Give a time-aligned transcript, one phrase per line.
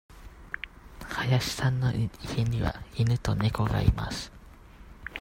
[1.19, 2.09] 林さんの家
[2.43, 4.31] には犬と猫がいます。